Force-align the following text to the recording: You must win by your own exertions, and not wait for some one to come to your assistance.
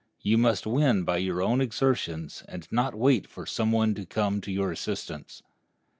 You 0.21 0.39
must 0.39 0.65
win 0.65 1.03
by 1.03 1.17
your 1.17 1.43
own 1.43 1.61
exertions, 1.61 2.41
and 2.47 2.67
not 2.71 2.95
wait 2.95 3.27
for 3.27 3.45
some 3.45 3.71
one 3.71 3.93
to 3.93 4.03
come 4.07 4.41
to 4.41 4.51
your 4.51 4.71
assistance. 4.71 5.43